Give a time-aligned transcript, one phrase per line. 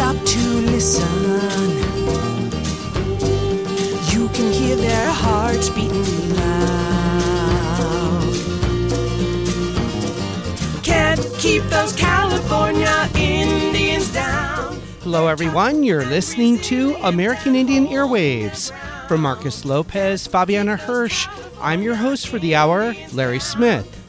[0.00, 0.38] stop to
[0.72, 1.06] listen,
[4.10, 8.34] you can hear their hearts beating loud.
[10.82, 14.80] Can't keep those California Indians down.
[15.02, 15.82] Hello, everyone.
[15.82, 18.72] You're listening to American Indian Airwaves.
[19.06, 21.28] From Marcus Lopez, Fabiana Hirsch,
[21.60, 23.99] I'm your host for the hour, Larry Smith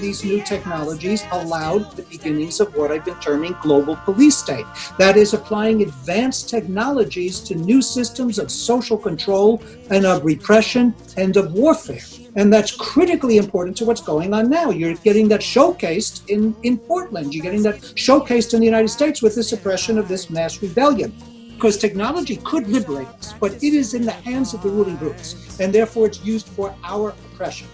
[0.00, 4.66] these new technologies allowed the beginnings of what I've been terming global police state.
[4.98, 11.36] That is, applying advanced technologies to new systems of social control and of repression and
[11.36, 12.00] of warfare.
[12.36, 14.70] And that's critically important to what's going on now.
[14.70, 17.34] You're getting that showcased in, in Portland.
[17.34, 21.14] You're getting that showcased in the United States with the suppression of this mass rebellion
[21.56, 25.58] because technology could liberate us, but it is in the hands of the ruling groups,
[25.58, 27.66] and therefore it's used for our oppression.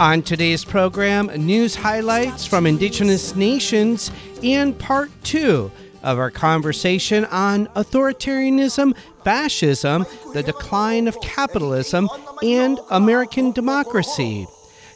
[0.00, 4.10] On today's program, news highlights from Indigenous nations
[4.42, 5.70] and part two
[6.02, 12.08] of our conversation on authoritarianism, fascism, the decline of capitalism,
[12.42, 14.48] and American democracy.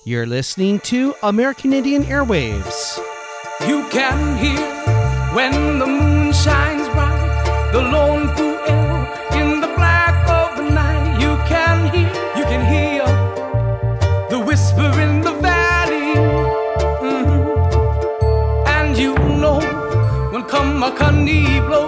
[0.05, 2.99] You're listening to American Indian Airwaves.
[3.69, 4.67] You can hear
[5.33, 8.18] when the moon shines bright, the lone
[20.89, 21.88] Kamakani blows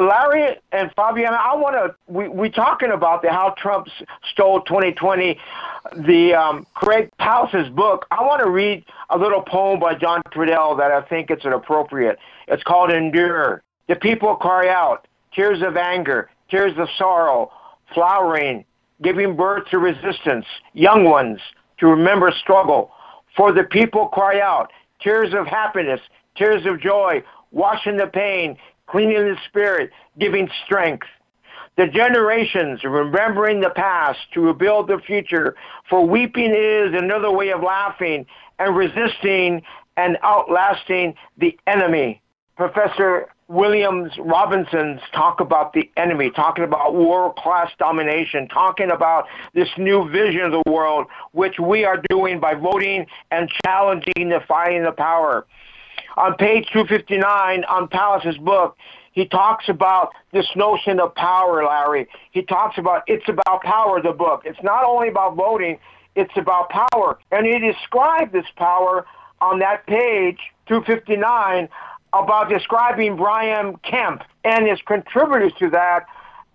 [0.00, 3.88] Larry and Fabiana, I want to, we, we talking about the how Trump
[4.32, 5.36] stole 2020,
[5.96, 8.06] the um, Craig Palast's book.
[8.12, 12.18] I want to read a little poem by John Trudell that I think it's appropriate.
[12.46, 13.62] It's called Endure.
[13.88, 17.50] The people cry out, tears of anger, tears of sorrow,
[17.92, 18.64] flowering,
[19.02, 21.40] giving birth to resistance, young ones
[21.78, 22.92] to remember struggle.
[23.36, 24.70] For the people cry out,
[25.00, 26.00] tears of happiness,
[26.36, 28.56] tears of joy, washing the pain,
[28.86, 31.06] cleaning the spirit, giving strength.
[31.76, 35.54] The generations remembering the past to rebuild the future,
[35.88, 38.26] for weeping is another way of laughing
[38.58, 39.62] and resisting
[39.96, 42.20] and outlasting the enemy.
[42.56, 49.68] Professor Williams Robinson's talk about the enemy, talking about world class domination, talking about this
[49.76, 54.92] new vision of the world, which we are doing by voting and challenging fighting the
[54.92, 55.46] power
[56.16, 58.76] on page 259 on Palast's book,
[59.12, 62.08] he talks about this notion of power, Larry.
[62.30, 64.42] He talks about it's about power, the book.
[64.44, 65.78] It's not only about voting,
[66.16, 67.18] It's about power.
[67.30, 69.06] And he described this power
[69.40, 71.68] on that page, 259,
[72.12, 76.06] about describing Brian Kemp and his contributors to that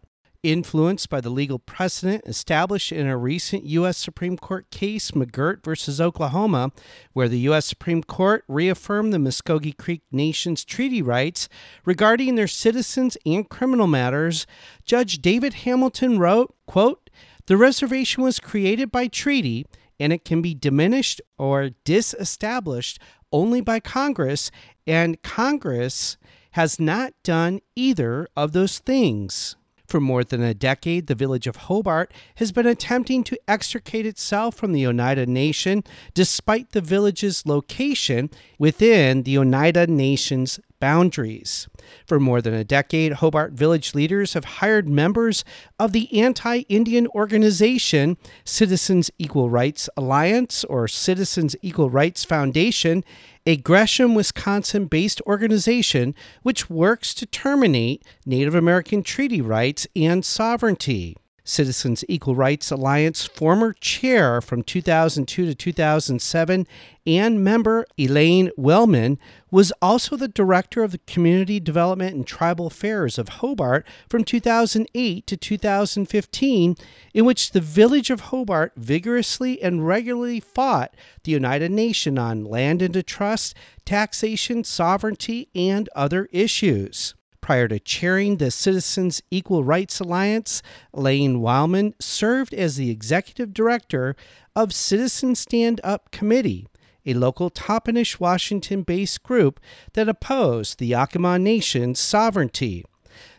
[0.51, 3.97] influenced by the legal precedent established in a recent U.S.
[3.97, 6.71] Supreme Court case, McGirt versus Oklahoma,
[7.13, 7.65] where the U.S.
[7.65, 11.49] Supreme Court reaffirmed the Muscogee Creek Nation's treaty rights
[11.83, 14.45] regarding their citizens and criminal matters,
[14.85, 17.09] Judge David Hamilton wrote, quote,
[17.47, 19.65] The reservation was created by treaty
[19.99, 22.99] and it can be diminished or disestablished
[23.31, 24.51] only by Congress,
[24.87, 26.17] and Congress
[26.51, 29.55] has not done either of those things.
[29.87, 34.55] For more than a decade, the village of Hobart has been attempting to extricate itself
[34.55, 35.83] from the Oneida Nation
[36.13, 41.67] despite the village's location within the Oneida Nation's boundaries.
[42.05, 45.43] For more than a decade, Hobart Village leaders have hired members
[45.79, 53.03] of the anti Indian organization Citizens Equal Rights Alliance or Citizens Equal Rights Foundation,
[53.45, 61.15] a Gresham, Wisconsin based organization which works to terminate Native American treaty rights and sovereignty.
[61.45, 66.67] Citizens Equal Rights Alliance former chair from 2002 to 2007
[67.05, 69.19] and member Elaine Willman
[69.51, 75.27] was also the director of the Community Development and Tribal Affairs of Hobart from 2008
[75.27, 76.75] to 2015,
[77.13, 82.81] in which the village of Hobart vigorously and regularly fought the Oneida Nation on land
[82.81, 87.13] into trust, taxation, sovereignty, and other issues.
[87.45, 94.15] Prior to chairing the Citizens Equal Rights Alliance, Lane Willman served as the executive director
[94.55, 96.65] of Citizen Stand Up Committee,
[97.05, 99.59] a local Toppenish, Washington based group
[99.93, 102.83] that opposed the Yakama Nation's sovereignty.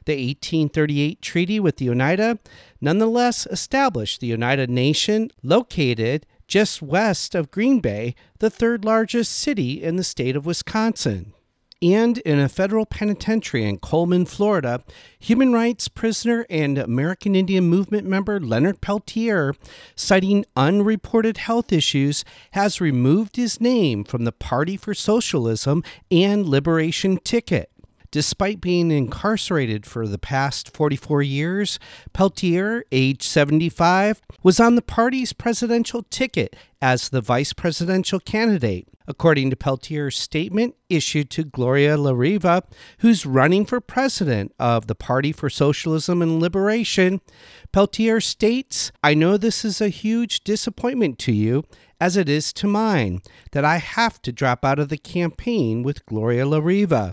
[0.05, 2.39] The 1838 treaty with the Oneida
[2.81, 9.83] nonetheless established the Oneida Nation located just west of Green Bay, the third largest city
[9.83, 11.33] in the state of Wisconsin
[11.83, 14.83] and in a federal penitentiary in Coleman, Florida,
[15.19, 19.55] human rights prisoner and American Indian Movement member Leonard Peltier,
[19.95, 27.19] citing unreported health issues, has removed his name from the Party for Socialism and Liberation
[27.19, 27.71] ticket.
[28.17, 31.79] Despite being incarcerated for the past 44 years,
[32.15, 39.51] Peltier, age 75, was on the party's presidential ticket as the vice presidential candidate, according
[39.51, 42.63] to Peltier's statement issued to Gloria La Riva,
[43.01, 47.21] who's running for president of the Party for Socialism and Liberation.
[47.71, 51.65] Peltier states, I know this is a huge disappointment to you,
[52.01, 53.21] as it is to mine,
[53.53, 57.13] that I have to drop out of the campaign with Gloria La Riva.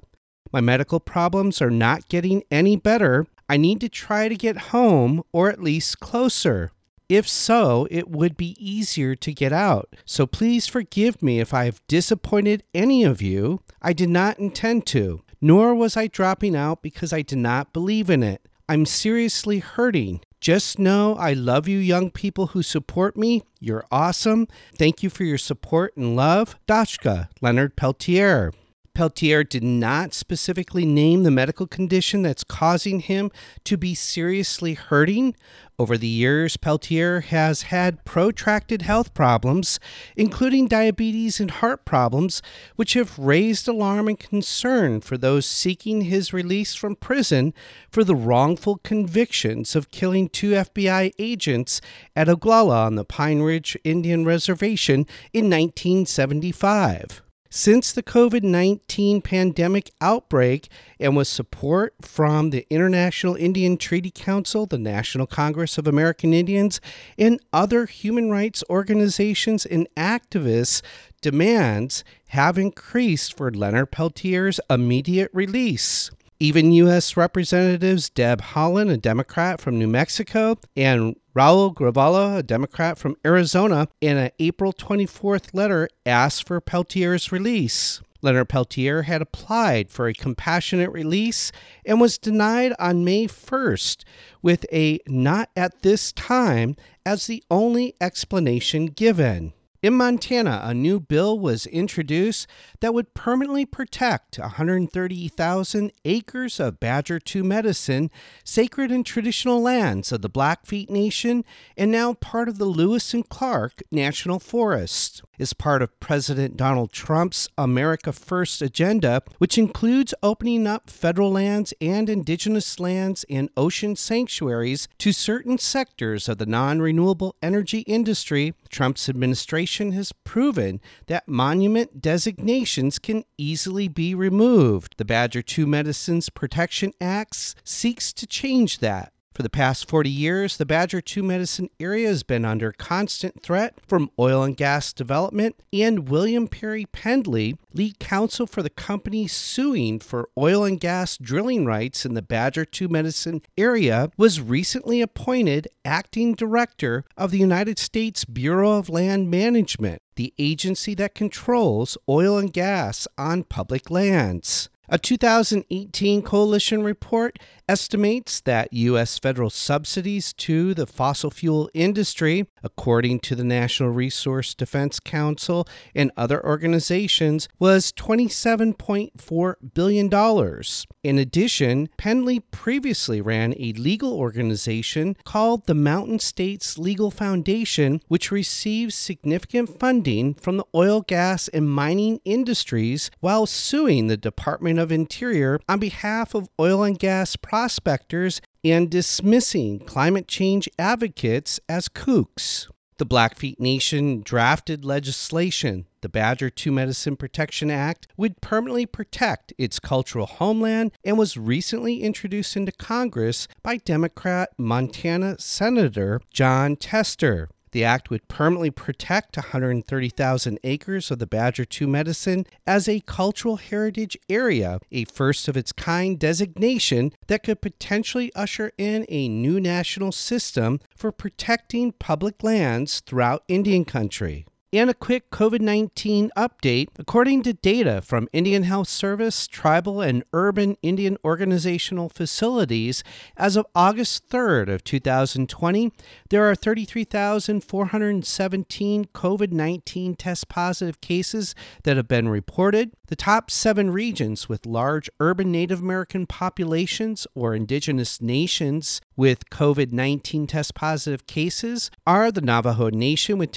[0.53, 3.25] My medical problems are not getting any better.
[3.49, 6.71] I need to try to get home or at least closer.
[7.09, 9.89] If so, it would be easier to get out.
[10.05, 13.61] So please forgive me if I have disappointed any of you.
[13.81, 18.09] I did not intend to, nor was I dropping out because I did not believe
[18.09, 18.47] in it.
[18.69, 20.21] I'm seriously hurting.
[20.39, 23.43] Just know I love you, young people who support me.
[23.59, 24.47] You're awesome.
[24.77, 26.57] Thank you for your support and love.
[26.67, 28.53] Doksha, Leonard Peltier.
[28.93, 33.31] Peltier did not specifically name the medical condition that's causing him
[33.63, 35.35] to be seriously hurting.
[35.79, 39.79] Over the years, Peltier has had protracted health problems,
[40.15, 42.43] including diabetes and heart problems,
[42.75, 47.55] which have raised alarm and concern for those seeking his release from prison
[47.89, 51.81] for the wrongful convictions of killing two FBI agents
[52.15, 57.23] at Oglala on the Pine Ridge Indian Reservation in 1975.
[57.55, 60.69] Since the COVID 19 pandemic outbreak,
[60.99, 66.81] and with support from the International Indian Treaty Council, the National Congress of American Indians,
[67.15, 70.81] and other human rights organizations and activists,
[71.21, 76.09] demands have increased for Leonard Peltier's immediate release.
[76.43, 77.15] Even U.S.
[77.15, 83.87] Representatives Deb Haaland, a Democrat from New Mexico, and Raul Grijalva, a Democrat from Arizona,
[84.01, 88.01] in an April 24th letter asked for Peltier's release.
[88.21, 91.53] Leonard Peltier had applied for a compassionate release
[91.85, 94.03] and was denied on May 1st,
[94.41, 99.53] with a not at this time as the only explanation given.
[99.83, 102.47] In Montana, a new bill was introduced
[102.79, 108.09] that would permanently protect 130,000 acres of Badger 2 medicine,
[108.45, 111.43] sacred and traditional lands of the Blackfeet Nation,
[111.75, 115.21] and now part of the Lewis and Clark National Forest.
[115.39, 121.73] As part of President Donald Trump's America First agenda, which includes opening up federal lands
[121.81, 128.53] and indigenous lands and ocean sanctuaries to certain sectors of the non renewable energy industry,
[128.69, 134.95] Trump's administration has proven that monument designations can easily be removed.
[134.97, 139.12] The Badger 2 Medicines Protection Act seeks to change that.
[139.33, 143.79] For the past 40 years, the Badger 2 Medicine area has been under constant threat
[143.87, 149.99] from oil and gas development, and William Perry Pendley, lead counsel for the company suing
[149.99, 155.67] for oil and gas drilling rights in the Badger 2 Medicine area, was recently appointed
[155.83, 162.37] acting director of the United States Bureau of Land Management, the agency that controls oil
[162.37, 164.69] and gas on public lands.
[164.89, 169.17] A 2018 coalition report estimates that U.S.
[169.17, 176.11] federal subsidies to the fossil fuel industry, according to the National Resource Defense Council and
[176.17, 180.61] other organizations, was $27.4 billion.
[181.03, 188.31] In addition, Pendley previously ran a legal organization called the Mountain States Legal Foundation, which
[188.31, 194.91] receives significant funding from the oil, gas, and mining industries while suing the Department of
[194.91, 202.67] Interior on behalf of oil and gas prospectors and dismissing climate change advocates as kooks.
[202.97, 205.87] The Blackfeet Nation drafted legislation.
[206.01, 212.01] The Badger 2 Medicine Protection Act would permanently protect its cultural homeland and was recently
[212.01, 217.49] introduced into Congress by Democrat Montana Senator Jon Tester.
[217.73, 223.57] The act would permanently protect 130,000 acres of the Badger 2 Medicine as a cultural
[223.57, 229.59] heritage area, a first of its kind designation that could potentially usher in a new
[229.59, 234.45] national system for protecting public lands throughout Indian country.
[234.73, 236.87] And a quick COVID 19 update.
[236.97, 243.03] According to data from Indian Health Service, tribal and urban Indian organizational facilities,
[243.37, 245.91] as of August 3rd of 2020,
[246.31, 251.53] there are 33,417 COVID 19 test positive cases
[251.83, 252.93] that have been reported.
[253.09, 259.91] The top seven regions with large urban Native American populations or indigenous nations with COVID
[259.91, 263.51] 19 test positive cases are the Navajo Nation with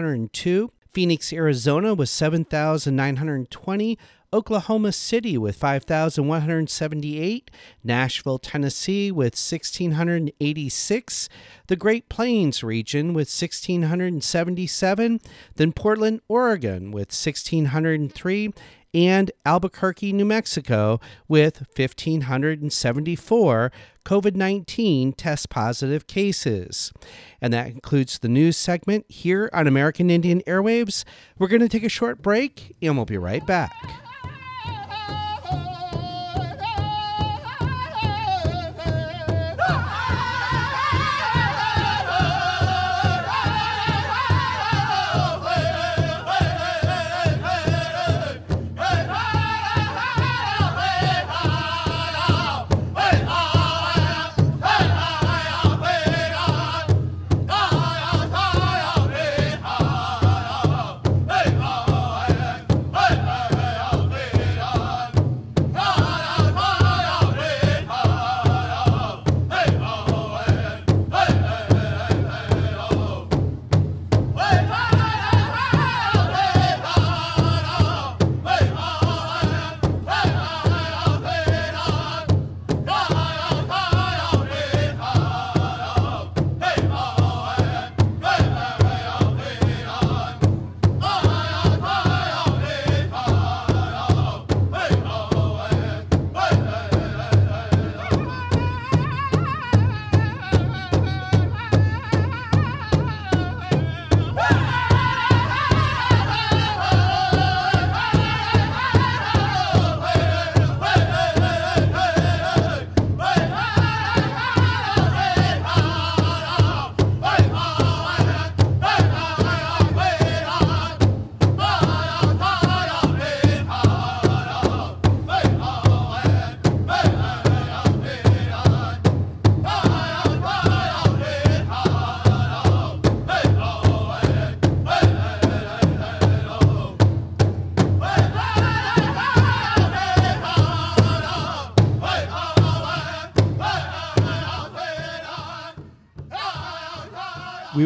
[0.00, 3.98] 10,602, Phoenix, Arizona with 7,920,
[4.32, 7.50] Oklahoma City with 5,178,
[7.84, 11.28] Nashville, Tennessee with 1,686,
[11.66, 15.20] the Great Plains region with 1,677,
[15.56, 18.54] then Portland, Oregon with 1,603,
[18.94, 23.72] and Albuquerque, New Mexico, with 1,574
[24.04, 26.92] COVID 19 test positive cases.
[27.40, 31.04] And that concludes the news segment here on American Indian Airwaves.
[31.38, 33.72] We're going to take a short break and we'll be right back.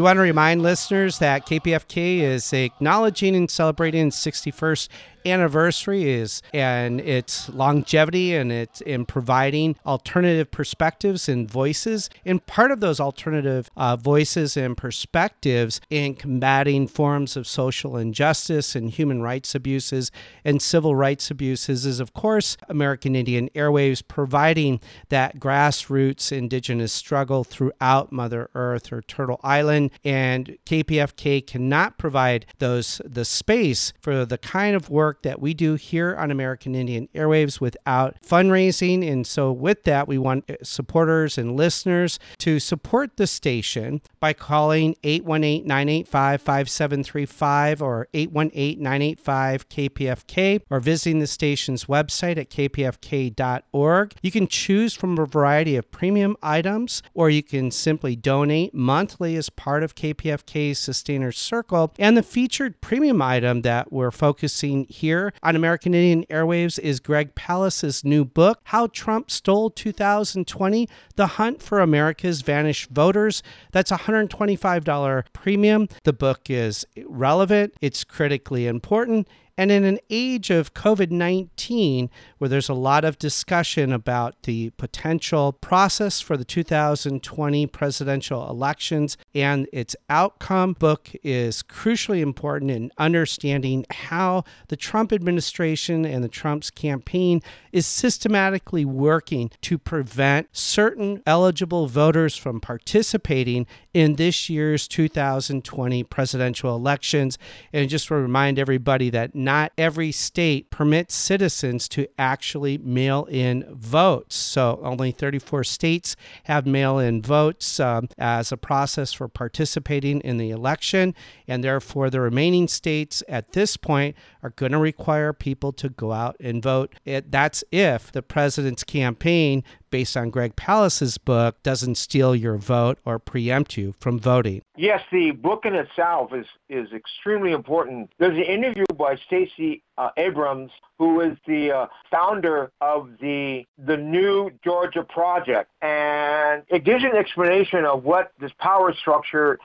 [0.05, 4.89] Want to remind listeners that KPFK is acknowledging and celebrating 61st
[5.27, 12.11] anniversary is and its longevity and it's in providing alternative perspectives and voices.
[12.25, 18.75] And part of those alternative uh, voices and perspectives in combating forms of social injustice
[18.75, 20.11] and human rights abuses
[20.45, 27.45] and civil rights abuses is of course American Indian Airwaves providing that grassroots indigenous struggle
[27.45, 29.91] throughout Mother Earth or Turtle Island.
[30.05, 35.55] And KPFK cannot provide those the space for the kind of work work that we
[35.55, 39.09] do here on American Indian Airwaves without fundraising.
[39.09, 44.33] And so, with that, we want uh, supporters and listeners to support the station by
[44.33, 54.15] calling 818 985 5735 or 818 985 KPFK or visiting the station's website at kpfk.org.
[54.21, 59.37] You can choose from a variety of premium items or you can simply donate monthly
[59.37, 61.93] as part of KPFK's Sustainer Circle.
[61.99, 66.99] And the featured premium item that we're focusing here here on American Indian Airwaves is
[66.99, 73.43] Greg Palast's new book, How Trump Stole 2020 The Hunt for America's Vanished Voters.
[73.71, 75.89] That's a $125 premium.
[76.05, 82.49] The book is relevant, it's critically important, and in an age of COVID 19, where
[82.49, 89.69] there's a lot of discussion about the potential process for the 2020 presidential elections and
[89.73, 96.71] its outcome, book is crucially important in understanding how the Trump administration and the Trump's
[96.71, 97.41] campaign
[97.75, 106.77] is systematically working to prevent certain eligible voters from participating in this year's 2020 presidential
[106.77, 107.37] elections.
[107.73, 113.65] And just to remind everybody that not every state permits citizens to actually mail in
[113.75, 114.37] votes.
[114.37, 120.37] So only 34 states have mail in votes um, as a process for participating in
[120.37, 121.13] the election.
[121.49, 126.13] And therefore, the remaining states at this point are going to require people to go
[126.13, 126.95] out and vote.
[127.05, 132.99] It, that's if the president's campaign based on Greg Palast's book doesn't steal your vote
[133.05, 134.61] or preempt you from voting.
[134.77, 138.11] Yes, the book in itself is is extremely important.
[138.19, 143.97] There's an interview by Stacey uh, Abrams, who is the uh, founder of the the
[143.97, 149.59] New Georgia Project, and it gives an explanation of what this power structure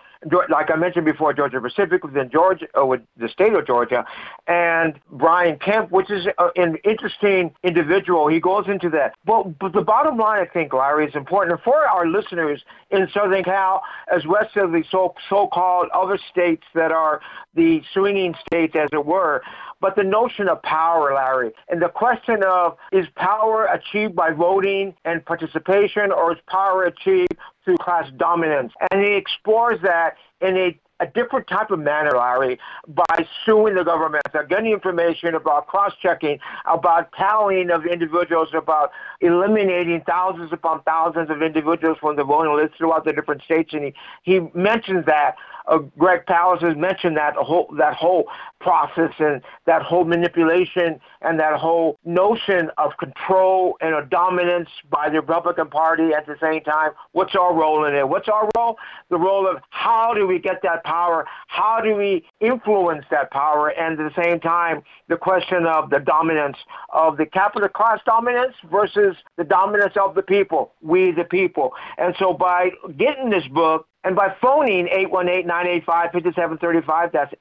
[0.50, 4.06] like I mentioned before, Georgia Pacific within Georgia, uh, the state of Georgia,
[4.48, 8.28] and Brian Kemp, which is uh, an interesting individual.
[8.28, 9.14] He goes into that.
[9.26, 13.44] But, but the bottom line, I think, Larry, is important for our listeners in Southern
[13.44, 13.82] Cal,
[14.14, 17.22] as west of the so, so-called other states that are
[17.54, 19.42] the swinging states, as it were.
[19.82, 24.94] But the notion of power, Larry, and the question of is power achieved by voting
[25.06, 28.74] and participation, or is power achieved through class dominance?
[28.91, 33.84] And he explores that in a a different type of manner, Larry, by suing the
[33.84, 38.91] government, getting information about cross-checking, about tallying of individuals, about
[39.22, 43.74] eliminating thousands upon thousands of individuals from the voting list throughout the different states.
[43.74, 43.93] And he,
[44.24, 45.36] he mentions that
[45.70, 48.26] uh, Greg Palast has mentioned that whole that whole
[48.60, 55.10] process and that whole manipulation and that whole notion of control and a dominance by
[55.10, 56.92] the Republican Party at the same time.
[57.14, 58.08] What's our role in it?
[58.08, 58.78] What's our role?
[59.10, 61.26] The role of how do we get that power?
[61.48, 63.70] How do we influence that power?
[63.70, 66.58] And at the same time, the question of the dominance
[66.90, 71.74] of the capital class dominance versus the dominance of the people, we the people.
[71.98, 77.34] And so by getting this book, and by phoning 818-985-5735, that's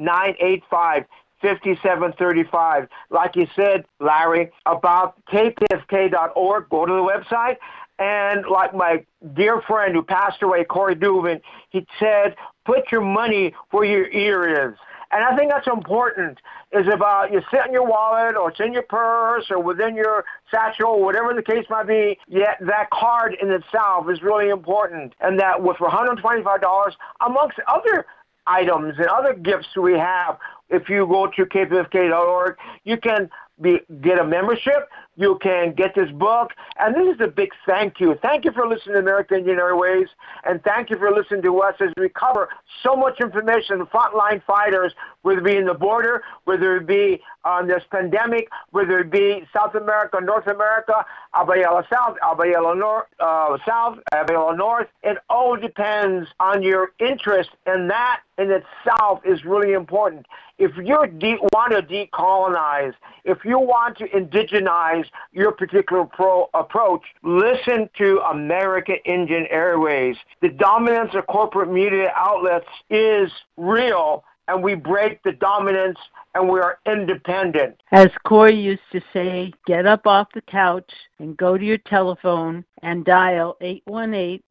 [0.00, 2.88] 818-985-5735.
[3.10, 7.58] Like you said, Larry, about kpfk.org, go to the website.
[7.98, 11.40] And like my dear friend who passed away, Corey Dubin,
[11.70, 14.76] he said, put your money where your ear is.
[15.14, 16.38] And I think that's important.
[16.72, 19.94] Is about uh, you sit in your wallet or it's in your purse or within
[19.94, 22.18] your satchel, whatever the case might be.
[22.26, 26.92] Yet that card in itself is really important, and that with $125,
[27.24, 28.06] amongst other
[28.48, 30.36] items and other gifts we have,
[30.68, 34.88] if you go to kpfk.org, you can be, get a membership.
[35.16, 36.52] You can get this book.
[36.78, 38.18] And this is a big thank you.
[38.20, 40.08] Thank you for listening to American Indian Airways.
[40.44, 42.48] And thank you for listening to us as we cover
[42.82, 47.68] so much information, frontline fighters, whether it be in the border, whether it be on
[47.68, 53.06] this pandemic, whether it be South America, North America, Abya Yala South, Abya Yala North,
[53.20, 54.88] uh, South, Abya Yala North.
[55.02, 60.26] It all depends on your interest, and that in itself is really important.
[60.58, 67.02] If you de- want to decolonize, if you want to indigenize your particular pro- approach,
[67.22, 70.16] listen to American Indian Airways.
[70.42, 75.98] The dominance of corporate media outlets is real and we break the dominance
[76.34, 77.82] and we are independent.
[77.92, 82.64] As Corey used to say, get up off the couch and go to your telephone
[82.82, 83.56] and dial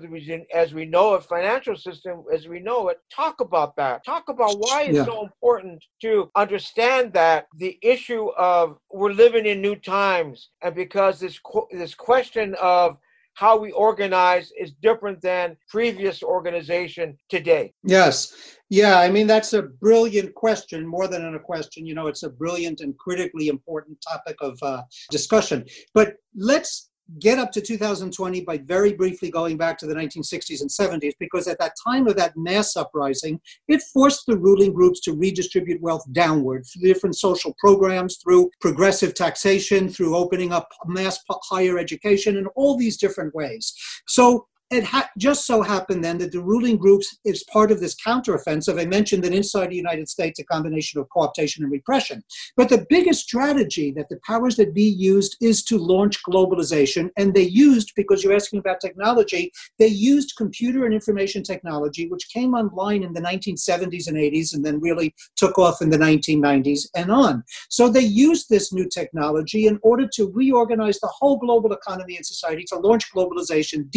[0.54, 2.98] as we know it, financial system as we know it.
[3.12, 4.06] Talk about that.
[4.06, 5.06] Talk about why it's yeah.
[5.06, 11.20] so important to understand that the issue of we're living in new times, and because
[11.20, 11.40] this
[11.72, 12.98] this question of
[13.34, 17.74] how we organize is different than previous organization today?
[17.84, 18.58] Yes.
[18.70, 21.86] Yeah, I mean, that's a brilliant question, more than a question.
[21.86, 25.66] You know, it's a brilliant and critically important topic of uh, discussion.
[25.94, 30.70] But let's get up to 2020 by very briefly going back to the 1960s and
[30.70, 35.14] 70s, because at that time of that mass uprising, it forced the ruling groups to
[35.14, 41.78] redistribute wealth downward through different social programs, through progressive taxation, through opening up mass higher
[41.78, 43.74] education, in all these different ways.
[44.08, 47.96] So it ha- just so happened then that the ruling groups is part of this
[47.96, 48.80] counteroffensive.
[48.80, 52.24] I mentioned that inside the United States, a combination of co-optation and repression.
[52.56, 57.10] But the biggest strategy that the powers that be used is to launch globalization.
[57.18, 62.30] And they used, because you're asking about technology, they used computer and information technology, which
[62.30, 66.88] came online in the 1970s and 80s and then really took off in the 1990s
[66.96, 67.44] and on.
[67.70, 72.26] So they used this new technology in order to reorganize the whole global economy and
[72.26, 73.92] society to launch globalization,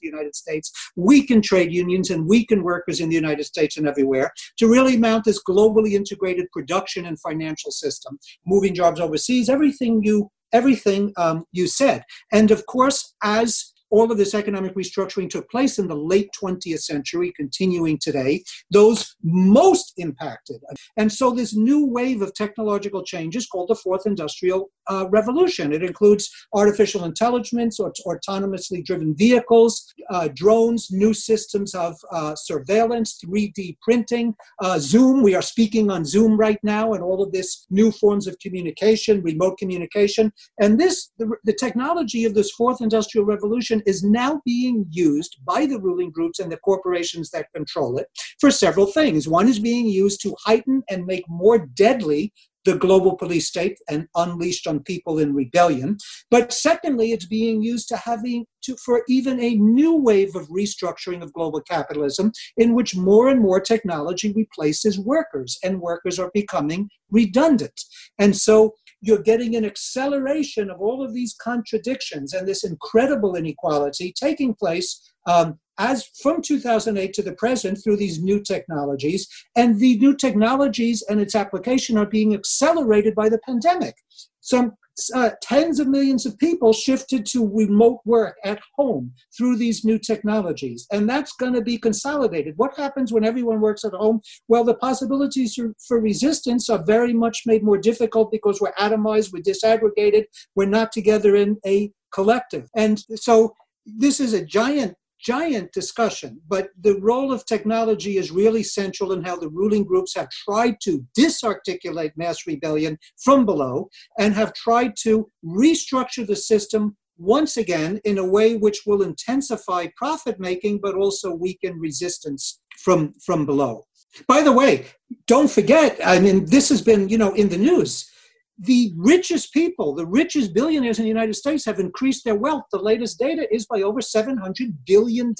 [0.00, 4.32] the United States, weaken trade unions, and weaken workers in the United States and everywhere
[4.58, 10.30] to really mount this globally integrated production and financial system, moving jobs overseas, everything you
[10.52, 12.04] everything um, you said.
[12.30, 16.80] And of course, as all of this economic restructuring took place in the late 20th
[16.80, 20.56] century, continuing today, those most impacted.
[20.96, 25.72] And so this new wave of technological changes called the fourth industrial uh, revolution.
[25.72, 33.18] It includes artificial intelligence, or autonomously driven vehicles, uh, drones, new systems of uh, surveillance,
[33.24, 35.22] 3D printing, uh, Zoom.
[35.22, 39.22] We are speaking on Zoom right now, and all of this new forms of communication,
[39.22, 40.32] remote communication.
[40.60, 45.66] And this, the, the technology of this fourth industrial revolution is now being used by
[45.66, 48.06] the ruling groups and the corporations that control it
[48.40, 49.28] for several things.
[49.28, 52.32] One is being used to heighten and make more deadly
[52.64, 55.98] the global police state and unleashed on people in rebellion.
[56.30, 61.22] But secondly, it's being used to having to, for even a new wave of restructuring
[61.22, 66.88] of global capitalism in which more and more technology replaces workers and workers are becoming
[67.10, 67.78] redundant.
[68.18, 74.14] And so you're getting an acceleration of all of these contradictions and this incredible inequality
[74.16, 79.28] taking place um, as from 2008 to the present through these new technologies.
[79.56, 83.96] And the new technologies and its application are being accelerated by the pandemic.
[84.40, 84.72] Some
[85.14, 89.98] uh, tens of millions of people shifted to remote work at home through these new
[89.98, 90.86] technologies.
[90.92, 92.54] And that's going to be consolidated.
[92.58, 94.20] What happens when everyone works at home?
[94.46, 95.58] Well, the possibilities
[95.88, 100.24] for resistance are very much made more difficult because we're atomized, we're disaggregated,
[100.54, 102.68] we're not together in a collective.
[102.76, 103.54] And so
[103.84, 109.22] this is a giant giant discussion, but the role of technology is really central in
[109.22, 114.94] how the ruling groups have tried to disarticulate mass rebellion from below and have tried
[115.02, 120.94] to restructure the system once again in a way which will intensify profit making but
[120.94, 123.84] also weaken resistance from from below.
[124.26, 124.86] By the way
[125.26, 128.10] don't forget i mean this has been you know in the news
[128.58, 132.64] the richest people, the richest billionaires in the United States have increased their wealth.
[132.70, 135.34] The latest data is by over $700 billion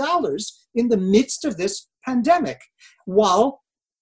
[0.74, 2.60] in the midst of this pandemic,
[3.04, 3.60] while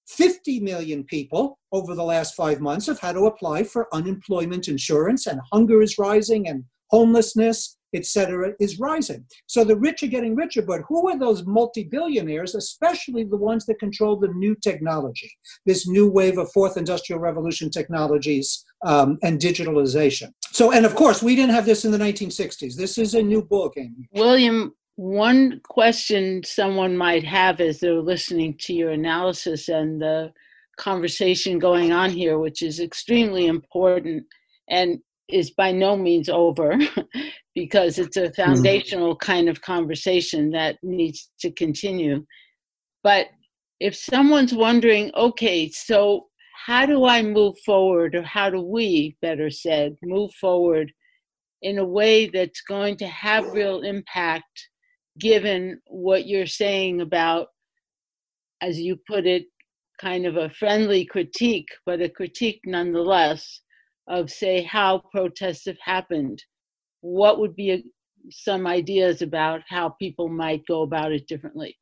[0.08, 5.26] 50 million people over the last five months have had to apply for unemployment insurance,
[5.26, 9.24] and hunger is rising, and homelessness, etc., is rising.
[9.46, 13.78] So the rich are getting richer, but who are those multi-billionaires, especially the ones that
[13.78, 15.30] control the new technology,
[15.66, 20.32] this new wave of fourth industrial revolution technologies um, and digitalization?
[20.52, 22.74] So, and of course, we didn't have this in the 1960s.
[22.74, 23.94] This is a new ballgame.
[24.12, 30.32] William, one question someone might have as they're listening to your analysis and the
[30.78, 34.24] conversation going on here, which is extremely important
[34.68, 36.76] and is by no means over
[37.54, 38.42] because it's a mm-hmm.
[38.42, 39.20] foundational mm.
[39.20, 42.24] kind of conversation that needs to continue.
[43.02, 43.26] But
[43.78, 46.26] if someone's wondering, okay, so
[46.70, 50.92] how do I move forward, or how do we, better said, move forward
[51.62, 54.68] in a way that's going to have real impact,
[55.18, 57.48] given what you're saying about,
[58.60, 59.46] as you put it,
[60.00, 63.62] kind of a friendly critique, but a critique nonetheless
[64.06, 66.40] of, say, how protests have happened
[67.00, 67.82] what would be a,
[68.30, 71.76] some ideas about how people might go about it differently?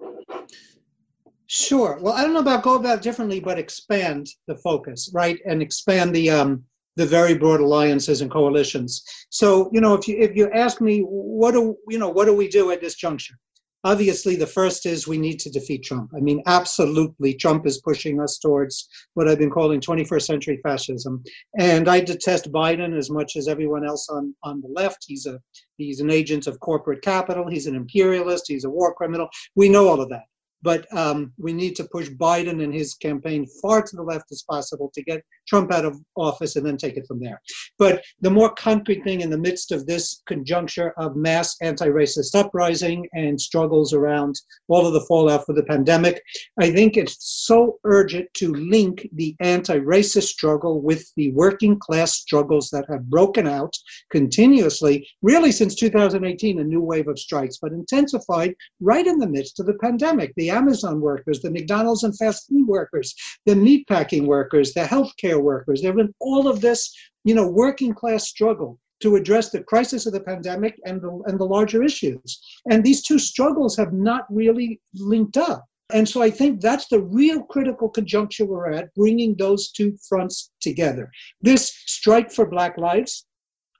[1.51, 1.99] Sure.
[2.03, 6.14] Well, I don't know about go about differently, but expand the focus, right, and expand
[6.14, 6.62] the um,
[6.96, 9.03] the very broad alliances and coalitions.
[9.30, 12.36] So, you know, if you if you ask me, what do you know, what do
[12.36, 13.34] we do at this juncture?
[13.82, 16.11] Obviously, the first is we need to defeat Trump.
[16.14, 21.22] I mean, absolutely, Trump is pushing us towards what I've been calling 21st century fascism.
[21.59, 25.05] And I detest Biden as much as everyone else on, on the left.
[25.07, 25.40] He's a
[25.78, 27.49] he's an agent of corporate capital.
[27.49, 28.44] He's an imperialist.
[28.49, 29.30] He's a war criminal.
[29.55, 30.24] We know all of that
[30.62, 34.42] but um, we need to push Biden and his campaign far to the left as
[34.42, 37.40] possible to get Trump out of office and then take it from there.
[37.78, 42.34] But the more concrete thing in the midst of this conjuncture of mass anti racist
[42.34, 44.34] uprising and struggles around
[44.68, 46.22] all of the fallout for the pandemic,
[46.59, 52.14] I think it's so urgent to link the anti racist struggle with the working class
[52.14, 53.74] struggles that have broken out
[54.11, 59.61] continuously, really since 2018, a new wave of strikes, but intensified right in the midst
[59.61, 60.32] of the pandemic.
[60.36, 63.14] The Amazon workers, the McDonald's and fast food workers,
[63.46, 65.80] the meatpacking workers, the healthcare workers.
[65.80, 70.07] There have been all of this, you know, working class struggle to address the crisis
[70.07, 72.41] of the pandemic and the, and the larger issues.
[72.70, 75.64] And these two struggles have not really linked up.
[75.93, 80.51] And so I think that's the real critical conjuncture we're at, bringing those two fronts
[80.61, 81.11] together.
[81.41, 83.24] This strike for Black Lives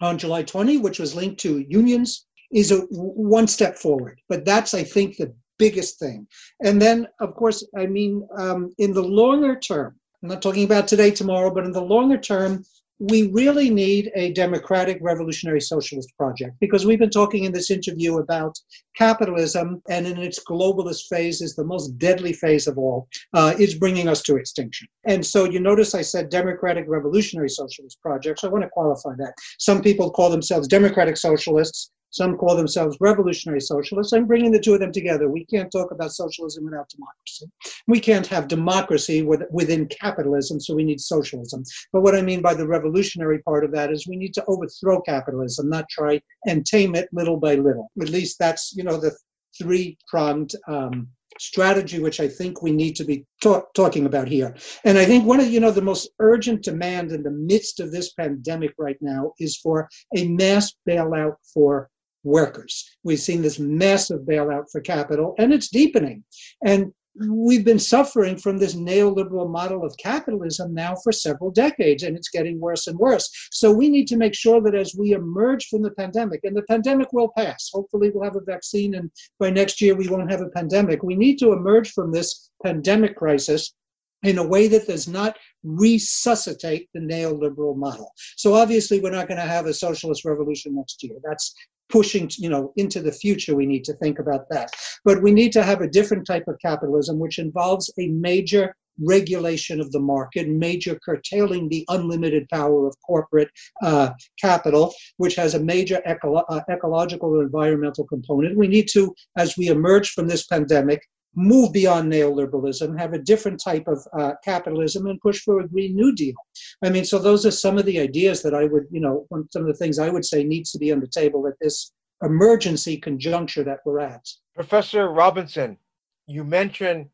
[0.01, 4.21] on July 20, which was linked to unions, is a one step forward.
[4.29, 6.27] But that's, I think, the biggest thing.
[6.65, 10.89] And then, of course, I mean, um, in the longer term, I'm not talking about
[10.89, 12.65] today, tomorrow, but in the longer term,
[13.01, 18.19] we really need a democratic revolutionary socialist project because we've been talking in this interview
[18.19, 18.59] about
[18.97, 23.77] capitalism and in its globalist phase is the most deadly phase of all uh, is
[23.77, 24.89] bringing us to extinction.
[25.05, 28.43] And so you notice i said democratic revolutionary socialist projects.
[28.43, 29.35] I want to qualify that.
[29.61, 34.13] Some people call themselves democratic socialists some call themselves revolutionary socialists.
[34.13, 35.29] I'm bringing the two of them together.
[35.29, 37.51] We can't talk about socialism without democracy.
[37.87, 41.65] We can't have democracy with, within capitalism, so we need socialism.
[41.93, 45.01] But what I mean by the revolutionary part of that is we need to overthrow
[45.03, 47.91] capitalism, not try and tame it little by little.
[48.01, 49.17] At least that's, you know, the
[49.59, 54.55] three-pronged um, strategy which I think we need to be talk, talking about here.
[54.85, 57.93] And I think one of you know the most urgent demand in the midst of
[57.93, 61.89] this pandemic right now is for a mass bailout for
[62.29, 62.97] workers.
[63.03, 66.25] We've seen this massive bailout for capital, and it's deepening.
[66.65, 66.93] And
[67.27, 72.29] we've been suffering from this neoliberal model of capitalism now for several decades, and it's
[72.29, 73.29] getting worse and worse.
[73.51, 76.63] So we need to make sure that as we emerge from the pandemic, and the
[76.63, 79.11] pandemic will pass, hopefully we'll have a vaccine, and
[79.41, 81.03] by next year we won't have a pandemic.
[81.03, 83.75] We need to emerge from this pandemic crisis
[84.23, 88.13] in a way that does not resuscitate the neoliberal model.
[88.37, 91.15] So obviously we're not going to have a socialist revolution next year.
[91.25, 91.55] That's
[91.91, 94.71] pushing you know into the future we need to think about that
[95.07, 99.81] but we need to have a different type of capitalism which involves a major regulation
[99.81, 103.51] of the market, major curtailing the unlimited power of corporate
[103.83, 108.57] uh, capital, which has a major eco- uh, ecological and environmental component.
[108.57, 111.03] We need to, as we emerge from this pandemic,
[111.35, 115.95] move beyond neoliberalism, have a different type of uh, capitalism, and push for a Green
[115.95, 116.35] New Deal.
[116.83, 119.63] I mean, so those are some of the ideas that I would, you know, some
[119.63, 122.97] of the things I would say needs to be on the table at this emergency
[122.97, 124.27] conjuncture that we're at.
[124.55, 125.79] Professor Robinson,
[126.27, 127.07] you mentioned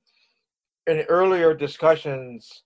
[0.86, 2.62] in earlier discussions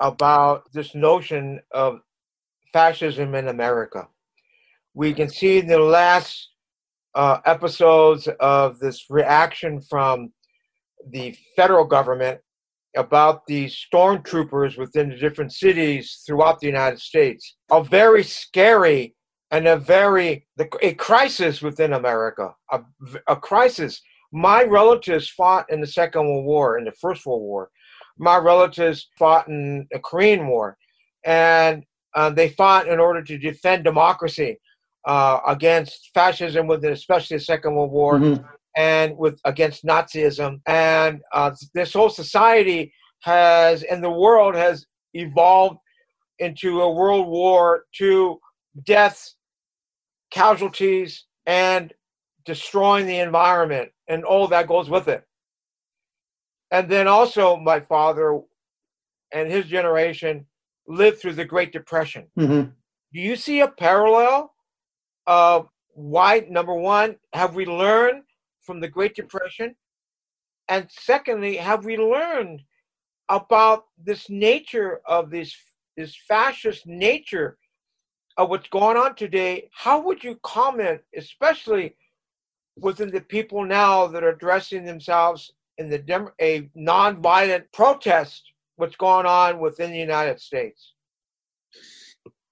[0.00, 2.00] about this notion of
[2.72, 4.08] fascism in America.
[4.94, 6.50] We can see in the last
[7.14, 10.32] uh, episodes of this reaction from
[11.10, 12.40] the federal government
[12.96, 17.56] about the stormtroopers within the different cities throughout the United States.
[17.70, 19.14] A very scary
[19.50, 20.46] and a very
[20.82, 22.54] a crisis within America.
[22.72, 22.80] A,
[23.28, 24.00] a crisis.
[24.32, 27.70] My relatives fought in the Second World War, in the First World War.
[28.18, 30.76] My relatives fought in the Korean War,
[31.24, 31.84] and
[32.14, 34.58] uh, they fought in order to defend democracy
[35.06, 38.14] uh, against fascism within, especially the Second World War.
[38.18, 38.44] Mm-hmm
[38.78, 40.60] and with against Nazism.
[40.66, 45.80] And uh, this whole society has, and the world has evolved
[46.38, 48.36] into a World War II
[48.86, 49.34] deaths,
[50.30, 51.92] casualties, and
[52.44, 55.24] destroying the environment and all that goes with it.
[56.70, 58.40] And then also, my father
[59.32, 60.46] and his generation
[60.86, 62.28] lived through the Great Depression.
[62.38, 62.70] Mm-hmm.
[63.12, 64.54] Do you see a parallel
[65.26, 68.22] of why, number one, have we learned
[68.68, 69.74] from the Great Depression?
[70.68, 72.60] And secondly, have we learned
[73.30, 75.56] about this nature of this
[75.96, 77.56] this fascist nature
[78.36, 79.70] of what's going on today?
[79.72, 81.96] How would you comment, especially
[82.76, 88.42] within the people now that are dressing themselves in the dem- a nonviolent protest?
[88.76, 90.92] What's going on within the United States?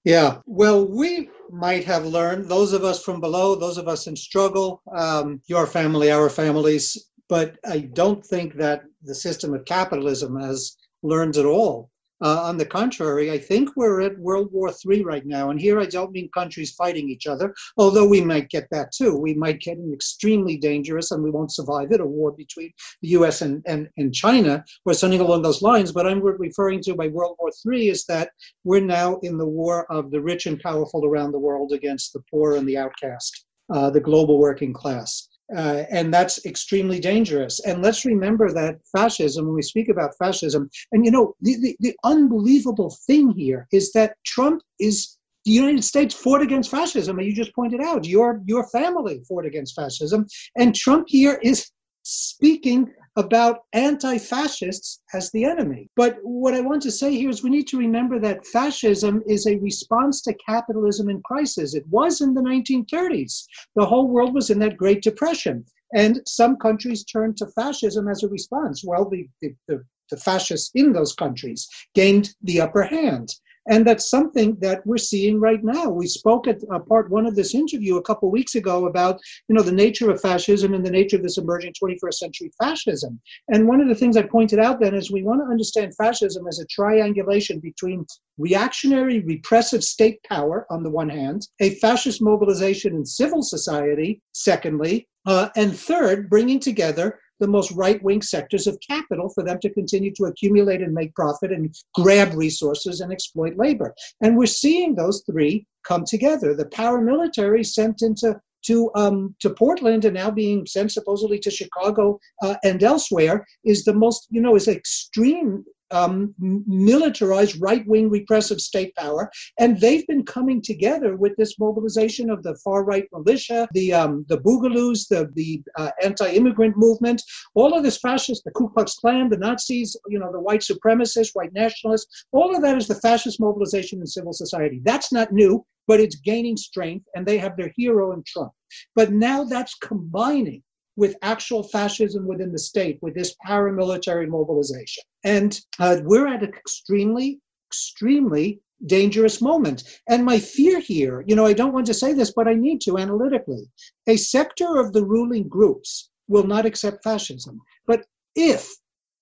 [0.06, 4.14] Yeah, well, we might have learned, those of us from below, those of us in
[4.14, 10.40] struggle, um, your family, our families, but I don't think that the system of capitalism
[10.40, 11.90] has learned at all.
[12.22, 15.50] Uh, on the contrary, I think we're at World War III right now.
[15.50, 19.16] And here I don't mean countries fighting each other, although we might get that too.
[19.16, 23.08] We might get an extremely dangerous, and we won't survive it, a war between the
[23.08, 25.92] US and, and, and China or something along those lines.
[25.92, 28.30] But I'm referring to by World War III is that
[28.64, 32.22] we're now in the war of the rich and powerful around the world against the
[32.30, 35.28] poor and the outcast, uh, the global working class.
[35.54, 37.60] Uh, and that's extremely dangerous.
[37.60, 41.76] And let's remember that fascism, when we speak about fascism, and you know, the, the,
[41.78, 47.28] the, unbelievable thing here is that Trump is the United States fought against fascism, and
[47.28, 50.26] you just pointed out your your family fought against fascism,
[50.56, 51.70] and Trump here is
[52.02, 55.88] speaking about anti fascists as the enemy.
[55.96, 59.46] But what I want to say here is we need to remember that fascism is
[59.46, 61.74] a response to capitalism in crisis.
[61.74, 63.44] It was in the 1930s.
[63.74, 65.64] The whole world was in that Great Depression.
[65.94, 68.82] And some countries turned to fascism as a response.
[68.84, 73.34] Well, the, the, the, the fascists in those countries gained the upper hand.
[73.68, 75.88] And that's something that we're seeing right now.
[75.88, 79.54] We spoke at uh, part one of this interview a couple weeks ago about, you
[79.54, 83.20] know, the nature of fascism and the nature of this emerging 21st century fascism.
[83.48, 86.46] And one of the things I pointed out then is we want to understand fascism
[86.46, 88.06] as a triangulation between
[88.38, 95.08] reactionary, repressive state power on the one hand, a fascist mobilization in civil society, secondly,
[95.26, 99.70] uh, and third, bringing together the most right wing sectors of capital for them to
[99.70, 103.94] continue to accumulate and make profit and grab resources and exploit labor.
[104.20, 106.54] And we're seeing those three come together.
[106.54, 112.18] The paramilitary sent into to um, to Portland and now being sent supposedly to Chicago
[112.42, 118.60] uh, and elsewhere is the most you know is extreme um, militarized right wing repressive
[118.60, 119.30] state power.
[119.58, 124.24] And they've been coming together with this mobilization of the far right militia, the, um,
[124.28, 127.22] the Boogaloos, the, the uh, anti immigrant movement,
[127.54, 131.34] all of this fascist, the Ku Klux Klan, the Nazis, you know, the white supremacists,
[131.34, 134.80] white nationalists, all of that is the fascist mobilization in civil society.
[134.84, 138.52] That's not new, but it's gaining strength, and they have their hero in Trump.
[138.94, 140.62] But now that's combining
[140.96, 145.04] with actual fascism within the state with this paramilitary mobilization.
[145.24, 149.84] And uh, we're at an extremely, extremely dangerous moment.
[150.08, 152.80] And my fear here, you know, I don't want to say this, but I need
[152.82, 153.68] to analytically.
[154.06, 157.60] A sector of the ruling groups will not accept fascism.
[157.86, 158.68] But if,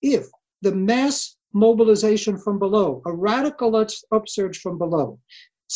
[0.03, 0.27] if
[0.63, 5.19] the mass mobilization from below, a radical upsurge from below,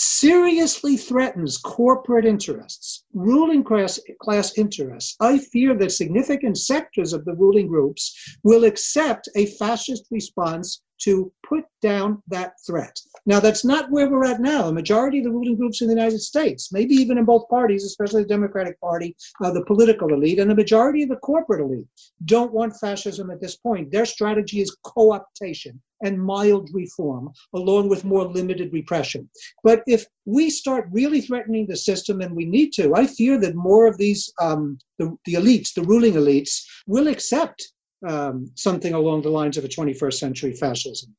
[0.01, 7.35] seriously threatens corporate interests, ruling class, class interests, I fear that significant sectors of the
[7.35, 12.99] ruling groups will accept a fascist response to put down that threat.
[13.27, 14.69] Now, that's not where we're at now.
[14.69, 17.85] A majority of the ruling groups in the United States, maybe even in both parties,
[17.85, 21.87] especially the Democratic Party, uh, the political elite, and the majority of the corporate elite,
[22.25, 23.91] don't want fascism at this point.
[23.91, 29.29] Their strategy is co optation and mild reform, along with more limited repression.
[29.65, 33.55] But if we start really threatening the system, and we need to, I fear that
[33.55, 37.73] more of these, um, the, the elites, the ruling elites, will accept
[38.07, 41.15] um, something along the lines of a 21st century fascism.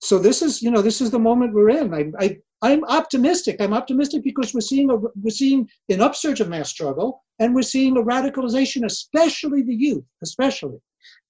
[0.00, 1.94] So this is, you know, this is the moment we're in.
[1.94, 3.56] I, I, I'm optimistic.
[3.60, 7.62] I'm optimistic because we're seeing a, we're seeing an upsurge of mass struggle, and we're
[7.62, 10.78] seeing a radicalization, especially the youth, especially.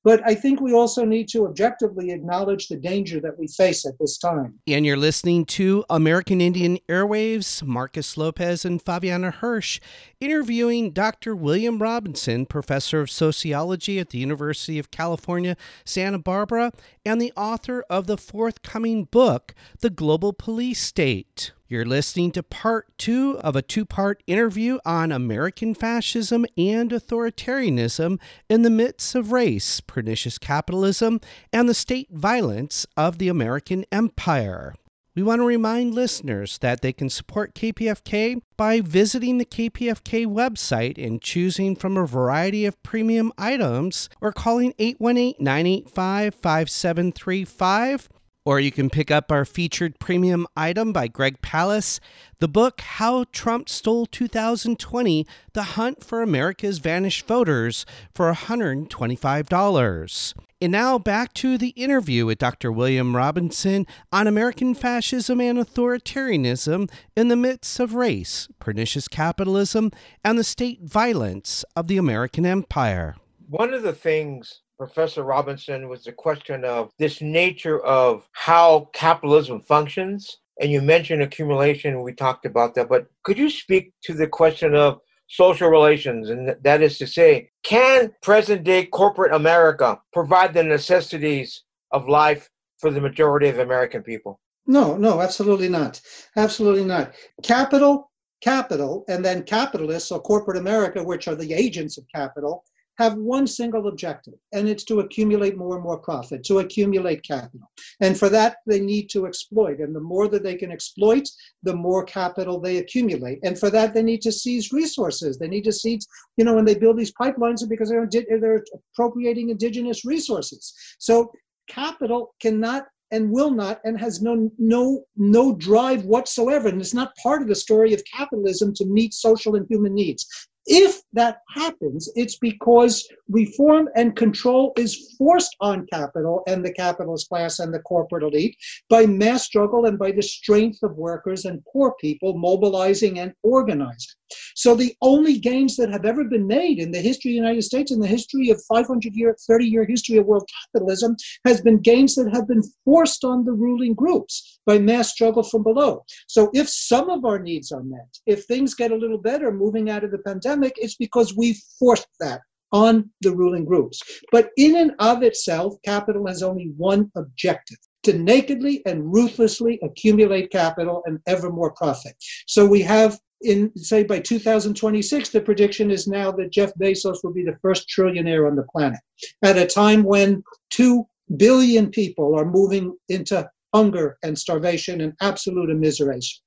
[0.04, 3.98] But I think we also need to objectively acknowledge the danger that we face at
[3.98, 4.60] this time.
[4.66, 9.80] And you're listening to American Indian Airwaves, Marcus Lopez and Fabiana Hirsch
[10.20, 11.34] interviewing Dr.
[11.34, 16.72] William Robinson, professor of sociology at the University of California, Santa Barbara,
[17.06, 21.52] and the author of the forthcoming book, The Global Police State.
[21.66, 28.20] You're listening to part two of a two part interview on American fascism and authoritarianism
[28.50, 31.22] in the midst of race, pernicious capitalism,
[31.54, 34.74] and the state violence of the American empire.
[35.16, 41.02] We want to remind listeners that they can support KPFK by visiting the KPFK website
[41.02, 48.08] and choosing from a variety of premium items or calling 818 985 5735
[48.44, 51.98] or you can pick up our featured premium item by Greg Palast,
[52.40, 60.34] the book How Trump Stole 2020 The Hunt for America's Vanished Voters, for $125.
[60.60, 62.70] And now back to the interview with Dr.
[62.70, 69.90] William Robinson on American fascism and authoritarianism in the midst of race, pernicious capitalism,
[70.24, 73.16] and the state violence of the American empire.
[73.48, 79.60] One of the things Professor Robinson was the question of this nature of how capitalism
[79.60, 80.38] functions.
[80.60, 82.88] And you mentioned accumulation, we talked about that.
[82.88, 86.30] But could you speak to the question of social relations?
[86.30, 91.62] And that is to say, can present day corporate America provide the necessities
[91.92, 94.40] of life for the majority of American people?
[94.66, 96.00] No, no, absolutely not.
[96.36, 97.14] Absolutely not.
[97.42, 98.10] Capital,
[98.42, 102.64] capital, and then capitalists or corporate America, which are the agents of capital,
[102.96, 107.70] have one single objective, and it's to accumulate more and more profit, to accumulate capital.
[108.00, 109.80] And for that, they need to exploit.
[109.80, 111.28] And the more that they can exploit,
[111.62, 113.40] the more capital they accumulate.
[113.42, 115.38] And for that, they need to seize resources.
[115.38, 119.50] They need to seize, you know, when they build these pipelines, because they're, they're appropriating
[119.50, 120.72] indigenous resources.
[120.98, 121.32] So
[121.68, 127.14] capital cannot and will not and has no no no drive whatsoever and it's not
[127.22, 132.08] part of the story of capitalism to meet social and human needs if that happens,
[132.16, 137.80] it's because reform and control is forced on capital and the capitalist class and the
[137.80, 138.56] corporate elite
[138.88, 144.14] by mass struggle and by the strength of workers and poor people mobilizing and organizing.
[144.54, 147.62] So the only gains that have ever been made in the history of the United
[147.62, 151.78] States, in the history of 500 year, 30 year history of world capitalism, has been
[151.78, 156.04] gains that have been forced on the ruling groups by mass struggle from below.
[156.28, 159.90] So if some of our needs are met, if things get a little better moving
[159.90, 162.40] out of the pandemic, it's because we forced that
[162.72, 164.02] on the ruling groups.
[164.32, 170.50] But in and of itself, capital has only one objective to nakedly and ruthlessly accumulate
[170.50, 172.14] capital and ever more profit.
[172.46, 177.32] So we have in say by 2026 the prediction is now that Jeff Bezos will
[177.32, 179.00] be the first trillionaire on the planet
[179.42, 185.68] at a time when 2 billion people are moving into hunger and starvation and absolute
[185.68, 186.38] immiseration.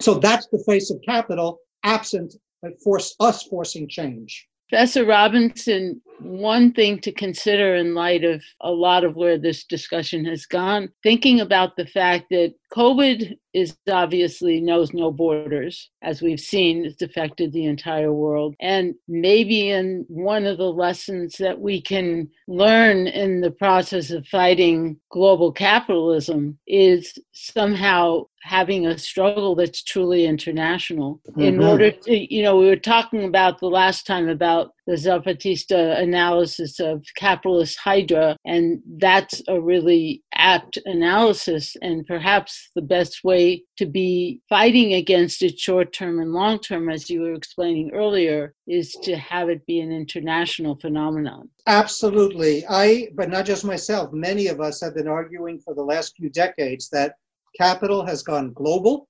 [0.00, 2.34] So that's the face of capital absent
[2.64, 4.46] uh, force us forcing change.
[4.68, 10.24] Professor Robinson, one thing to consider in light of a lot of where this discussion
[10.24, 16.40] has gone, thinking about the fact that COVID is obviously knows no borders, as we've
[16.40, 18.54] seen, it's affected the entire world.
[18.60, 24.26] And maybe in one of the lessons that we can learn in the process of
[24.26, 31.40] fighting global capitalism is somehow having a struggle that's truly international mm-hmm.
[31.40, 36.00] in order to you know we were talking about the last time about the zapatista
[36.00, 43.62] analysis of capitalist hydra and that's a really apt analysis and perhaps the best way
[43.76, 48.54] to be fighting against it short term and long term, as you were explaining earlier,
[48.66, 51.48] is to have it be an international phenomenon.
[51.66, 52.64] Absolutely.
[52.68, 56.30] I, but not just myself, many of us have been arguing for the last few
[56.30, 57.14] decades that
[57.58, 59.08] capital has gone global.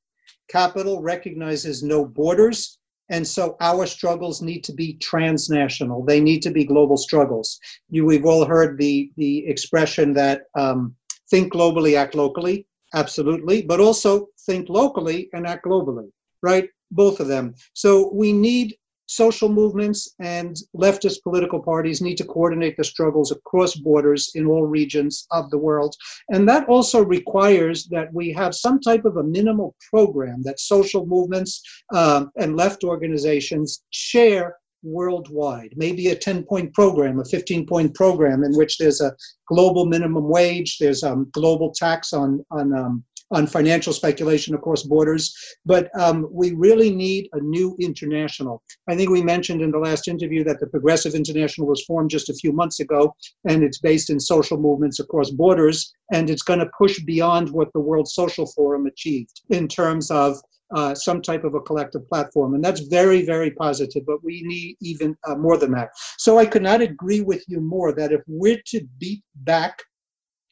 [0.49, 2.79] Capital recognizes no borders.
[3.09, 6.05] And so our struggles need to be transnational.
[6.05, 7.59] They need to be global struggles.
[7.89, 10.95] You, we've all heard the, the expression that um,
[11.31, 16.11] think globally, act locally absolutely, but also think locally and act globally,
[16.43, 16.69] right?
[16.91, 17.55] Both of them.
[17.75, 18.77] So we need
[19.07, 24.67] social movements and leftist political parties need to coordinate the struggles across borders in all
[24.67, 25.95] regions of the world.
[26.31, 31.07] And that also requires that we have some type of a minimal program that social
[31.07, 31.63] movements
[31.95, 38.45] um, and left organizations share worldwide, maybe a 10 point program, a 15 point program
[38.45, 39.15] in which there's a
[39.49, 44.83] global minimum wage, there's a um, global tax on, on, um, on financial speculation across
[44.83, 45.35] borders.
[45.65, 48.63] But um, we really need a new international.
[48.89, 52.31] I think we mentioned in the last interview that the Progressive International was formed just
[52.31, 53.15] a few months ago,
[53.49, 57.73] and it's based in social movements across borders, and it's going to push beyond what
[57.73, 60.41] the World Social Forum achieved in terms of
[60.75, 62.55] uh, some type of a collective platform.
[62.55, 65.91] And that's very, very positive, but we need even uh, more than that.
[66.19, 69.81] So I could not agree with you more that if we're to beat back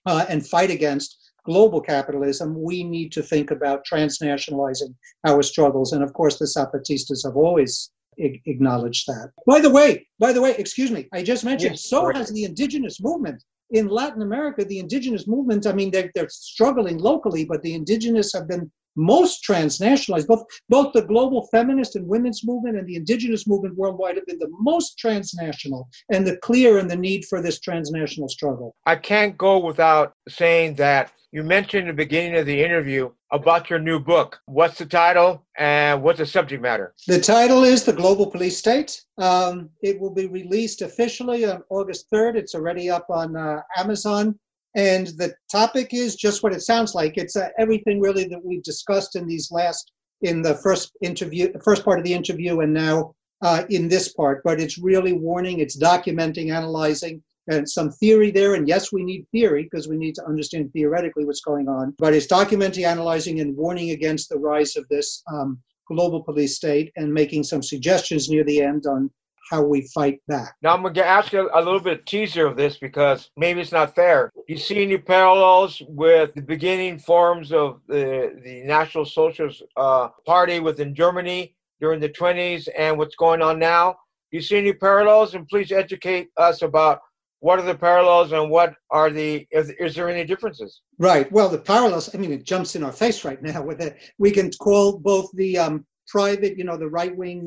[0.06, 4.94] uh, and fight against global capitalism, we need to think about transnationalizing
[5.26, 5.92] our struggles.
[5.92, 9.30] And of course, the Zapatistas have always acknowledged that.
[9.46, 12.44] By the way, by the way, excuse me, I just mentioned, yes, so has the
[12.44, 13.42] indigenous movement.
[13.70, 18.32] In Latin America, the indigenous movement, I mean, they're, they're struggling locally, but the indigenous
[18.32, 20.26] have been most transnationalized.
[20.26, 24.38] Both, both the global feminist and women's movement and the indigenous movement worldwide have been
[24.38, 28.76] the most transnational and the clear and the need for this transnational struggle.
[28.86, 33.68] I can't go without saying that you mentioned in the beginning of the interview about
[33.68, 34.40] your new book.
[34.46, 36.94] What's the title and what's the subject matter?
[37.08, 39.02] The title is The Global Police State.
[39.18, 42.36] Um, it will be released officially on August 3rd.
[42.36, 44.38] It's already up on uh, Amazon.
[44.76, 47.18] And the topic is just what it sounds like.
[47.18, 49.90] It's uh, everything really that we've discussed in these last,
[50.22, 53.12] in the first interview, first part of the interview, and now
[53.42, 54.40] uh, in this part.
[54.44, 58.54] But it's really warning, it's documenting, analyzing, and some theory there.
[58.54, 61.94] And yes, we need theory because we need to understand theoretically what's going on.
[61.98, 66.92] But it's documenting, analyzing, and warning against the rise of this um, global police state
[66.96, 69.10] and making some suggestions near the end on
[69.50, 70.54] how we fight back.
[70.62, 73.72] Now I'm going to ask you a little bit teaser of this because maybe it's
[73.72, 74.32] not fair.
[74.48, 80.60] You see any parallels with the beginning forms of the the National Socialist uh, Party
[80.60, 83.96] within Germany during the 20s and what's going on now?
[84.30, 85.34] You see any parallels?
[85.34, 87.00] And please educate us about
[87.44, 90.80] what are the parallels and what are the is, is there any differences?
[90.98, 91.30] Right.
[91.30, 93.92] Well the parallels i mean it jumps in our face right now with it.
[94.24, 95.74] We can call both the um,
[96.08, 97.42] private you know the right-wing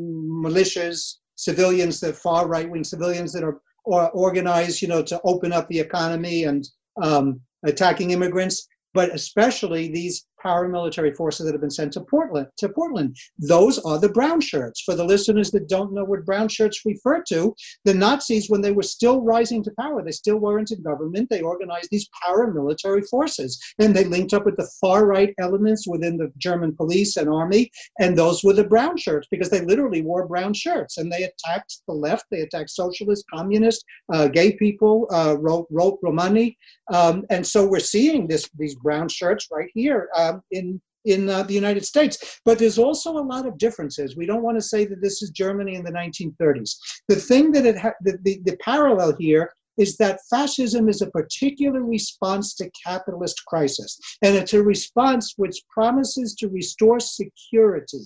[0.45, 0.99] militias
[1.47, 5.67] civilians, the far right wing civilians that are or organized, you know, to open up
[5.69, 6.67] the economy and
[7.01, 12.47] um, attacking immigrants, but especially these paramilitary forces that have been sent to Portland.
[12.57, 14.81] To Portland, those are the brown shirts.
[14.81, 18.71] For the listeners that don't know what brown shirts refer to, the Nazis, when they
[18.71, 21.29] were still rising to power, they still weren't in government.
[21.29, 26.17] They organized these paramilitary forces, and they linked up with the far right elements within
[26.17, 30.27] the German police and army, and those were the brown shirts because they literally wore
[30.27, 32.25] brown shirts, and they attacked the left.
[32.31, 33.83] They attacked socialists, communists,
[34.13, 36.57] uh, gay people, uh, Romani,
[36.93, 41.43] um, and so we're seeing this these brown shirts right here um, in in uh,
[41.43, 42.39] the United States.
[42.43, 44.17] But there's also a lot of differences.
[44.17, 46.75] We don't want to say that this is Germany in the 1930s.
[47.07, 51.11] The thing that it ha- the, the, the parallel here is that fascism is a
[51.11, 53.99] particular response to capitalist crisis.
[54.23, 58.01] And it's a response which promises to restore security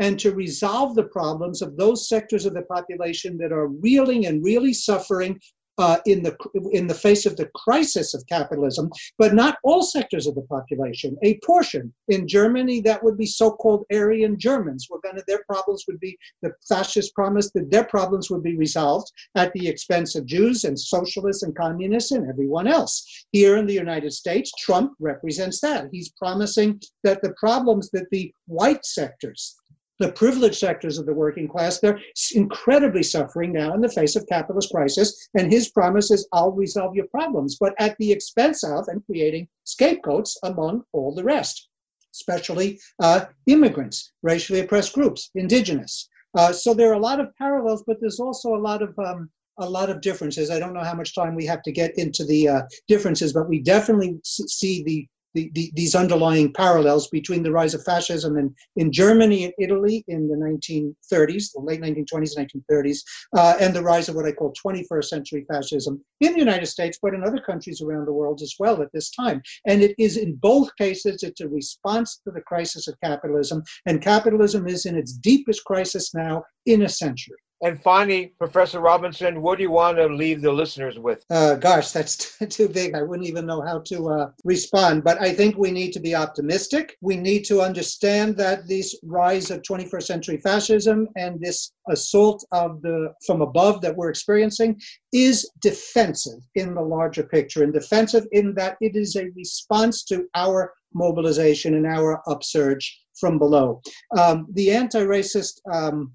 [0.00, 4.44] and to resolve the problems of those sectors of the population that are reeling and
[4.44, 5.40] really suffering
[5.78, 6.36] uh, in the
[6.72, 11.16] in the face of the crisis of capitalism, but not all sectors of the population.
[11.22, 16.00] A portion in Germany that would be so-called Aryan Germans were to their problems would
[16.00, 20.64] be the fascists promised that their problems would be resolved at the expense of Jews
[20.64, 23.26] and socialists and communists and everyone else.
[23.32, 25.88] Here in the United States, Trump represents that.
[25.92, 29.56] He's promising that the problems that the white sectors
[29.98, 32.00] the privileged sectors of the working class, they're
[32.34, 35.28] incredibly suffering now in the face of capitalist crisis.
[35.34, 39.48] And his promise is, I'll resolve your problems, but at the expense of and creating
[39.64, 41.68] scapegoats among all the rest,
[42.12, 46.08] especially uh, immigrants, racially oppressed groups, indigenous.
[46.36, 49.30] Uh, so there are a lot of parallels, but there's also a lot of um,
[49.58, 50.50] a lot of differences.
[50.50, 53.48] I don't know how much time we have to get into the uh, differences, but
[53.48, 58.54] we definitely see the the, the, these underlying parallels between the rise of fascism in,
[58.76, 62.98] in Germany and Italy in the 1930s, the late 1920s and 1930s,
[63.36, 66.98] uh, and the rise of what I call 21st century fascism in the United States,
[67.02, 69.42] but in other countries around the world as well at this time.
[69.66, 74.00] And it is in both cases, it's a response to the crisis of capitalism, and
[74.00, 77.36] capitalism is in its deepest crisis now in a century.
[77.64, 81.24] And finally, Professor Robinson, what do you want to leave the listeners with?
[81.30, 82.94] Uh, gosh, that's too big.
[82.94, 85.02] I wouldn't even know how to uh, respond.
[85.02, 86.98] But I think we need to be optimistic.
[87.00, 92.82] We need to understand that this rise of 21st century fascism and this assault of
[92.82, 94.78] the from above that we're experiencing
[95.14, 100.26] is defensive in the larger picture, and defensive in that it is a response to
[100.34, 103.80] our mobilization and our upsurge from below.
[104.18, 106.12] Um, the anti-racist um,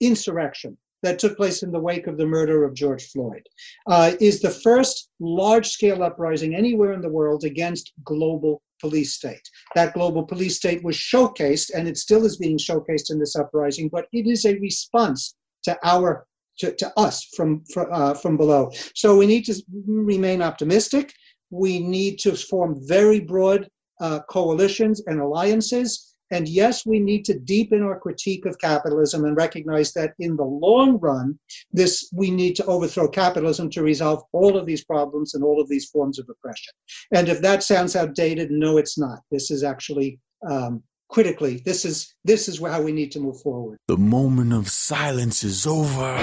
[0.00, 3.42] insurrection that took place in the wake of the murder of George Floyd
[3.88, 9.42] uh, is the first large scale uprising anywhere in the world against global police state.
[9.74, 13.88] That global police state was showcased, and it still is being showcased in this uprising,
[13.88, 15.34] but it is a response
[15.64, 16.26] to our
[16.58, 18.70] to, to us from uh, from below.
[18.94, 19.54] So we need to
[19.86, 21.12] remain optimistic.
[21.50, 23.68] We need to form very broad
[24.00, 29.36] uh, coalitions and alliances and yes, we need to deepen our critique of capitalism and
[29.36, 31.38] recognize that in the long run,
[31.72, 35.68] this we need to overthrow capitalism to resolve all of these problems and all of
[35.68, 36.72] these forms of oppression.
[37.12, 39.20] And if that sounds outdated, no, it's not.
[39.30, 40.18] This is actually
[40.48, 41.62] um, critically.
[41.64, 43.78] This is this is how we need to move forward.
[43.88, 46.18] The moment of silence is over.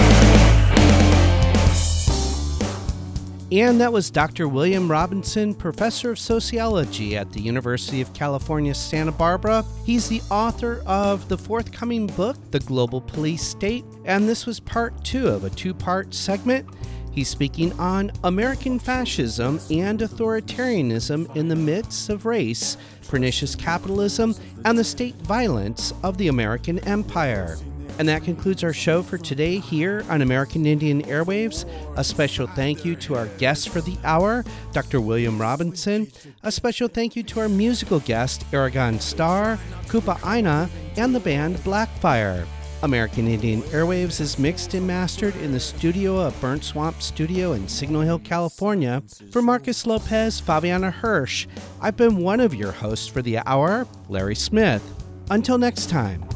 [3.51, 4.47] And that was Dr.
[4.47, 9.65] William Robinson, professor of sociology at the University of California, Santa Barbara.
[9.85, 15.03] He's the author of the forthcoming book, The Global Police State, and this was part
[15.03, 16.65] two of a two part segment.
[17.11, 22.77] He's speaking on American fascism and authoritarianism in the midst of race,
[23.09, 24.33] pernicious capitalism,
[24.63, 27.57] and the state violence of the American empire.
[28.01, 31.69] And that concludes our show for today here on American Indian Airwaves.
[31.97, 34.99] A special thank you to our guest for the hour, Dr.
[34.99, 36.11] William Robinson.
[36.41, 41.57] A special thank you to our musical guest, Arigon Starr, Kupa Aina, and the band
[41.57, 42.47] Blackfire.
[42.81, 47.67] American Indian Airwaves is mixed and mastered in the studio of Burnt Swamp Studio in
[47.67, 49.03] Signal Hill, California.
[49.29, 51.45] For Marcus Lopez, Fabiana Hirsch,
[51.79, 54.81] I've been one of your hosts for the hour, Larry Smith.
[55.29, 56.30] Until next time.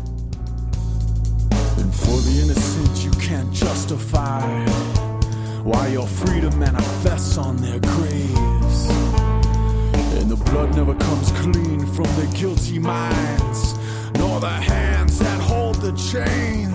[2.06, 4.66] For the innocent, you can't justify
[5.64, 8.88] why your freedom manifests on their graves.
[10.20, 13.74] And the blood never comes clean from the guilty minds,
[14.20, 16.75] nor the hands that hold the chains.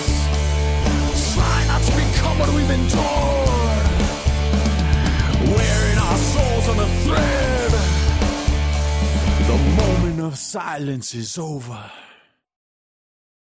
[2.37, 3.85] but we've been torn.
[5.55, 7.71] Wearing our souls on a thread.
[9.47, 11.91] The moment of silence is over.